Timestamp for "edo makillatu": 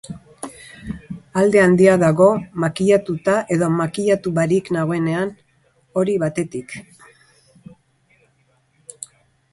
3.57-4.33